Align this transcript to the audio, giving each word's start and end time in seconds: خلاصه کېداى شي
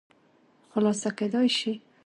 خلاصه 0.71 1.09
کېداى 1.17 1.47
شي 1.57 1.71